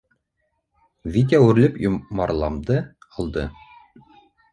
[1.17, 2.79] Витя үрелеп йомарламды
[3.19, 3.45] алды.